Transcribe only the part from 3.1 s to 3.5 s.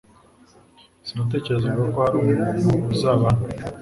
hano.